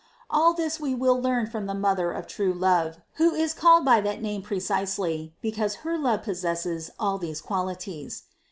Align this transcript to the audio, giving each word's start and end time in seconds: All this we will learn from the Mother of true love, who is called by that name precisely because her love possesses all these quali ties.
All 0.31 0.55
this 0.55 0.79
we 0.79 0.95
will 0.95 1.21
learn 1.21 1.45
from 1.45 1.67
the 1.67 1.75
Mother 1.75 2.11
of 2.11 2.25
true 2.25 2.55
love, 2.55 2.97
who 3.17 3.35
is 3.35 3.53
called 3.53 3.85
by 3.85 4.01
that 4.01 4.19
name 4.19 4.41
precisely 4.41 5.35
because 5.43 5.75
her 5.85 5.95
love 5.95 6.23
possesses 6.23 6.89
all 6.97 7.19
these 7.19 7.39
quali 7.39 7.75
ties. 7.75 8.23